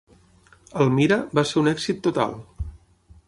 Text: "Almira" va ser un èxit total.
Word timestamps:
"Almira" 0.85 1.19
va 1.39 1.45
ser 1.49 1.59
un 1.63 1.71
èxit 1.73 2.01
total. 2.09 2.35